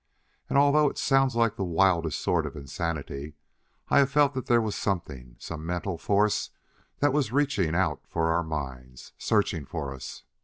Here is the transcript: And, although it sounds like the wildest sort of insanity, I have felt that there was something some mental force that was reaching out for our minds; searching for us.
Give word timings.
And, 0.49 0.57
although 0.57 0.89
it 0.89 0.97
sounds 0.97 1.35
like 1.35 1.57
the 1.57 1.63
wildest 1.63 2.19
sort 2.21 2.47
of 2.47 2.55
insanity, 2.55 3.35
I 3.89 3.99
have 3.99 4.09
felt 4.09 4.33
that 4.33 4.47
there 4.47 4.59
was 4.59 4.73
something 4.75 5.35
some 5.37 5.63
mental 5.63 5.99
force 5.99 6.49
that 7.01 7.13
was 7.13 7.31
reaching 7.31 7.75
out 7.75 8.01
for 8.07 8.33
our 8.33 8.41
minds; 8.43 9.13
searching 9.19 9.63
for 9.63 9.93
us. 9.93 10.23